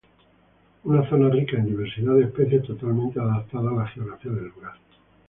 Una 0.85 1.07
zona 1.07 1.29
rica 1.29 1.57
en 1.57 1.65
diversidad 1.67 2.15
de 2.15 2.23
especies 2.23 2.63
totalmente 2.65 3.19
adaptadas 3.19 3.71
a 3.71 3.75
la 3.81 3.85
geografía 3.87 4.31
del 4.31 4.47
lugar. 4.47 4.73